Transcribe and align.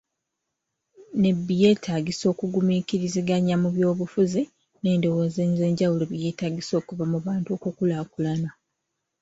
Nebbi 1.21 1.53
yeetaagisa 1.61 2.25
okugumiikiriziganya 2.33 3.55
mu 3.61 3.67
by'obufuzi 3.75 4.41
n'endowooza 4.81 5.39
ez'enjawulo 5.51 6.03
bye 6.07 6.19
byetaagisa 6.21 6.73
okuva 6.81 7.05
mu 7.11 7.17
bantu 7.27 7.49
okukulaakulana. 7.55 8.49